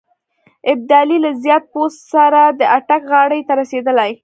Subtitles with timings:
[0.71, 4.11] ابدالي له زیات پوځ سره د اټک غاړې ته رسېدلی.